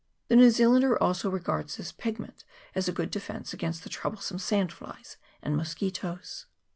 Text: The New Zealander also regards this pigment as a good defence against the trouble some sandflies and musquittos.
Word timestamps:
The 0.29 0.35
New 0.35 0.49
Zealander 0.49 0.97
also 0.97 1.29
regards 1.29 1.77
this 1.77 1.91
pigment 1.91 2.43
as 2.73 2.87
a 2.87 2.91
good 2.91 3.11
defence 3.11 3.53
against 3.53 3.83
the 3.83 3.89
trouble 3.89 4.17
some 4.17 4.39
sandflies 4.39 5.17
and 5.43 5.55
musquittos. 5.55 6.47